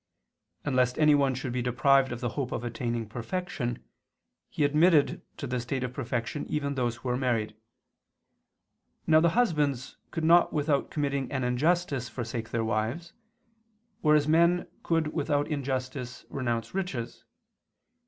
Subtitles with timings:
[0.65, 3.83] And lest anyone should be deprived of the hope of attaining perfection,
[4.49, 7.55] he admitted to the state of perfection those even who were married.
[9.05, 13.13] Now the husbands could not without committing an injustice forsake their wives,
[14.01, 17.23] whereas men could without injustice renounce riches.